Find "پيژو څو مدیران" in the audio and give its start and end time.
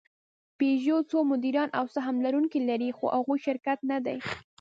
0.57-1.69